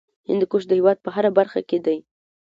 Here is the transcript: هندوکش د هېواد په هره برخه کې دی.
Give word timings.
هندوکش 0.29 0.63
د 0.67 0.71
هېواد 0.79 0.97
په 1.01 1.09
هره 1.15 1.31
برخه 1.37 1.59
کې 1.69 1.77
دی. 1.85 1.97